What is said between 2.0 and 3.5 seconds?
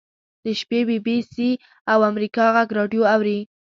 امریکا غږ راډیو اوري.